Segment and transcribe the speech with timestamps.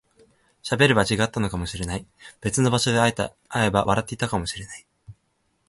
[0.63, 2.07] 喋れば違ったのかもしれない、
[2.41, 3.13] 別の場所で会
[3.67, 4.85] えば笑っていたかもしれない